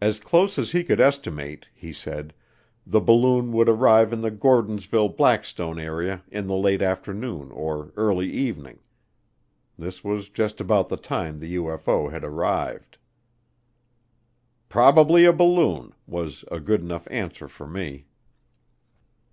As 0.00 0.20
close 0.20 0.60
as 0.60 0.70
he 0.70 0.84
could 0.84 1.00
estimate, 1.00 1.66
he 1.74 1.92
said, 1.92 2.34
the 2.86 3.00
balloon 3.00 3.50
would 3.50 3.68
arrive 3.68 4.12
in 4.12 4.20
the 4.20 4.30
Gordonsville 4.30 5.08
Blackstone 5.08 5.76
area 5.76 6.22
in 6.30 6.46
the 6.46 6.54
late 6.54 6.80
afternoon 6.80 7.50
or 7.50 7.92
early 7.96 8.30
evening. 8.30 8.78
This 9.76 10.04
was 10.04 10.28
just 10.28 10.60
about 10.60 10.88
the 10.88 10.96
time 10.96 11.40
the 11.40 11.56
UFO 11.56 12.12
had 12.12 12.22
arrived. 12.22 12.96
"Probably 14.68 15.24
a 15.24 15.32
balloon" 15.32 15.94
was 16.06 16.44
a 16.52 16.60
good 16.60 16.82
enough 16.82 17.08
answer 17.10 17.48
for 17.48 17.66
me. 17.66 18.06